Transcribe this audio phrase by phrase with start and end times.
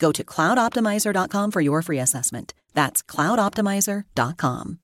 [0.00, 2.54] Go to cloudoptimizer.com for your free assessment.
[2.74, 4.78] That's cloudoptimizer.com.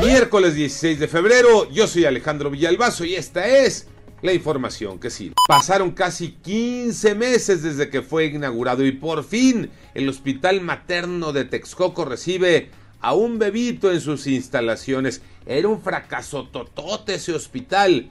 [0.00, 3.86] Miércoles 16 de febrero, yo soy Alejandro Villalbazo y esta es
[4.22, 5.32] la información que sí.
[5.46, 11.44] Pasaron casi 15 meses desde que fue inaugurado y por fin el Hospital Materno de
[11.44, 12.70] Texcoco recibe
[13.00, 15.22] a un bebito en sus instalaciones.
[15.46, 18.10] Era un fracaso totote ese hospital.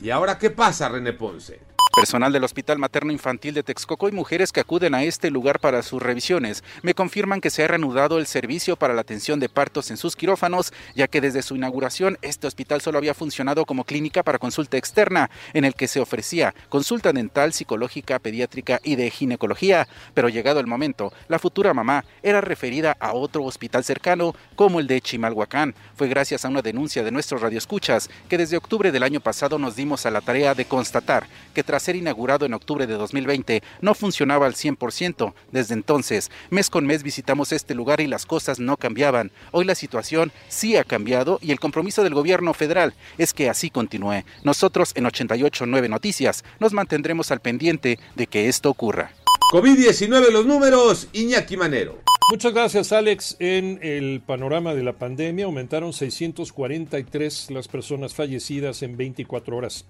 [0.00, 1.65] ¿Y ahora qué pasa, René Ponce?
[1.96, 5.82] Personal del Hospital Materno Infantil de Texcoco y mujeres que acuden a este lugar para
[5.82, 9.90] sus revisiones me confirman que se ha reanudado el servicio para la atención de partos
[9.90, 14.22] en sus quirófanos, ya que desde su inauguración este hospital solo había funcionado como clínica
[14.22, 19.88] para consulta externa, en el que se ofrecía consulta dental, psicológica, pediátrica y de ginecología,
[20.12, 24.86] pero llegado el momento, la futura mamá era referida a otro hospital cercano, como el
[24.86, 25.74] de Chimalhuacán.
[25.94, 29.76] Fue gracias a una denuncia de nuestros radioescuchas que desde octubre del año pasado nos
[29.76, 33.94] dimos a la tarea de constatar que tras ser inaugurado en octubre de 2020 no
[33.94, 35.32] funcionaba al 100%.
[35.52, 39.30] Desde entonces, mes con mes visitamos este lugar y las cosas no cambiaban.
[39.52, 43.70] Hoy la situación sí ha cambiado y el compromiso del gobierno federal es que así
[43.70, 44.24] continúe.
[44.42, 49.12] Nosotros en 889 Noticias nos mantendremos al pendiente de que esto ocurra.
[49.52, 52.05] COVID-19 los números, Iñaki Manero.
[52.28, 53.36] Muchas gracias, Alex.
[53.38, 59.86] En el panorama de la pandemia aumentaron 643 las personas fallecidas en 24 horas.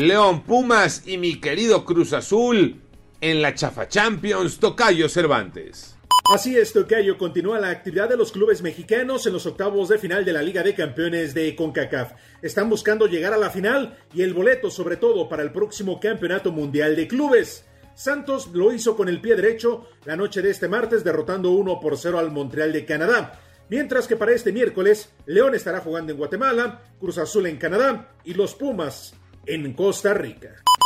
[0.01, 2.81] León Pumas y mi querido Cruz Azul
[3.21, 5.97] en la Chafa Champions, Tocayo Cervantes.
[6.33, 10.25] Así es, Tocayo, continúa la actividad de los clubes mexicanos en los octavos de final
[10.25, 12.13] de la Liga de Campeones de CONCACAF.
[12.43, 16.53] Están buscando llegar a la final y el boleto sobre todo para el próximo Campeonato
[16.53, 17.65] Mundial de Clubes.
[17.95, 21.97] Santos lo hizo con el pie derecho la noche de este martes, derrotando 1 por
[21.97, 23.41] 0 al Montreal de Canadá.
[23.71, 28.35] Mientras que para este miércoles, León estará jugando en Guatemala, Cruz Azul en Canadá y
[28.35, 29.15] los Pumas
[29.47, 30.63] en Costa Rica.